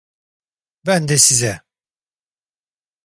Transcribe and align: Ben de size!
Ben 0.85 1.07
de 1.07 1.17
size! 1.17 1.61